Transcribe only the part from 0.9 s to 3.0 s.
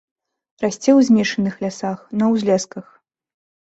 ў змешаных лясах, на ўзлесках.